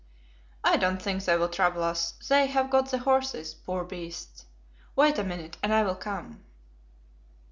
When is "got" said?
2.71-2.89